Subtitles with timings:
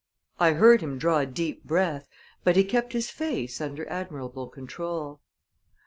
[0.39, 2.07] I heard him draw a deep breath,
[2.43, 5.21] but he kept his face under admirable control.